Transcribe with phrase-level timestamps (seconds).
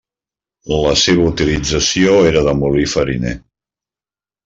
[0.85, 3.39] La seva utilització era de molí fariner.